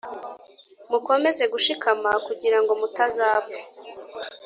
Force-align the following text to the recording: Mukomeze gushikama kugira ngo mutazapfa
Mukomeze 0.89 1.43
gushikama 1.53 2.11
kugira 2.25 2.57
ngo 2.61 2.71
mutazapfa 2.79 3.61